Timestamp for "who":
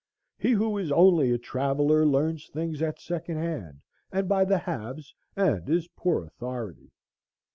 0.53-0.79